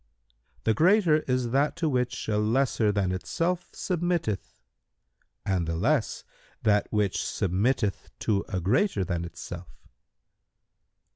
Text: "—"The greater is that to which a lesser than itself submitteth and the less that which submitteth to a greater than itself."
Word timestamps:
"—"The 0.63 0.73
greater 0.73 1.17
is 1.27 1.51
that 1.51 1.75
to 1.75 1.87
which 1.87 2.27
a 2.27 2.39
lesser 2.39 2.91
than 2.91 3.11
itself 3.11 3.71
submitteth 3.71 4.59
and 5.45 5.67
the 5.67 5.75
less 5.75 6.23
that 6.63 6.91
which 6.91 7.17
submitteth 7.19 8.09
to 8.21 8.43
a 8.49 8.59
greater 8.59 9.03
than 9.05 9.23
itself." 9.25 9.87